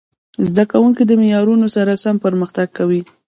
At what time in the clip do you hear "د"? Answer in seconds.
1.05-1.11